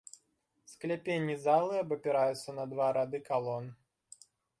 Скляпенні 0.71 1.35
залы 1.47 1.73
абапіраюцца 1.83 2.49
на 2.61 2.65
два 2.71 2.87
рады 2.97 3.17
калон. 3.29 3.69